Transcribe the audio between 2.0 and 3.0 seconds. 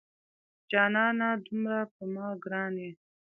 ما ګران یې